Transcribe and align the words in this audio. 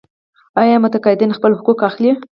آیا 0.61 0.77
متقاعدین 0.83 1.31
خپل 1.37 1.51
حقوق 1.59 1.79
اخلي؟ 1.89 2.11